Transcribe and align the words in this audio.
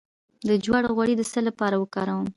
د 0.47 0.49
جوارو 0.63 0.93
غوړي 0.95 1.13
د 1.17 1.21
څه 1.31 1.39
لپاره 1.47 1.75
وکاروم؟ 1.77 2.27